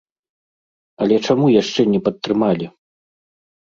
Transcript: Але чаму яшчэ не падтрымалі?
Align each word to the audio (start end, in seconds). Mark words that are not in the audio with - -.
Але 1.05 1.15
чаму 1.27 1.53
яшчэ 1.61 1.81
не 1.93 2.03
падтрымалі? 2.11 2.65